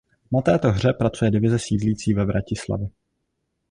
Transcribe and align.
Na 0.31 0.41
této 0.41 0.71
hře 0.71 0.93
pracuje 0.93 1.31
divize 1.31 1.59
sídlící 1.59 2.13
ve 2.13 2.25
Vratislavi. 2.25 2.87